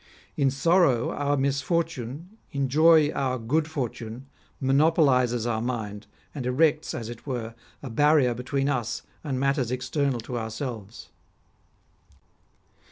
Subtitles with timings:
[0.35, 4.25] In sorrow our misfortune, in joy our good fortune,
[4.59, 10.19] monopolises our mind, and erects, as it were, a barrier between us and matters external
[10.21, 11.09] to ourselves.